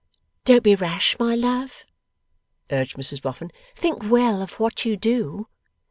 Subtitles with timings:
[0.45, 1.83] 'Don't be rash, my love,'
[2.71, 3.51] urged Mrs Boffin.
[3.75, 5.45] 'Think well of what you do.